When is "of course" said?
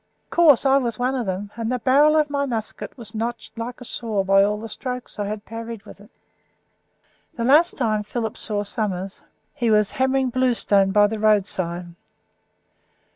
0.25-0.65